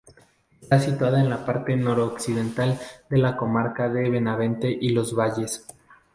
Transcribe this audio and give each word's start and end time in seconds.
Está 0.59 0.79
situada 0.79 1.19
en 1.21 1.29
la 1.29 1.45
parte 1.45 1.75
noroccidental 1.75 2.79
de 3.07 3.17
la 3.19 3.37
comarca 3.37 3.87
de 3.87 4.09
Benavente 4.09 4.71
y 4.81 4.89
Los 4.93 5.13
Valles. 5.15 5.67